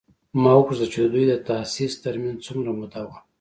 ما 0.41 0.51
وپوښتل 0.55 0.87
چې 0.93 0.99
د 1.01 1.05
دوی 1.13 1.25
د 1.27 1.33
تاسیس 1.49 1.93
تر 2.03 2.15
منځ 2.23 2.37
څومره 2.47 2.69
موده 2.79 3.01
وه؟ 3.07 3.17